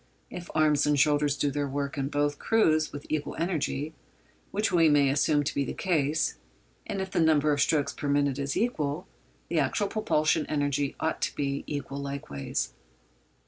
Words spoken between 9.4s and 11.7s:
the actual propulsive energy ought to be